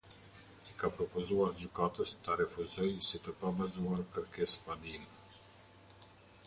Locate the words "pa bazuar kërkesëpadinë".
3.43-6.05